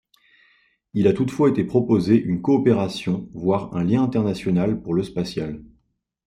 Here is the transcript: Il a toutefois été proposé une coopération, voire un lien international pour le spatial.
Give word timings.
Il 0.95 1.07
a 1.07 1.13
toutefois 1.13 1.49
été 1.51 1.63
proposé 1.63 2.19
une 2.19 2.41
coopération, 2.41 3.29
voire 3.35 3.71
un 3.75 3.83
lien 3.83 4.01
international 4.01 4.81
pour 4.81 4.95
le 4.95 5.03
spatial. 5.03 5.61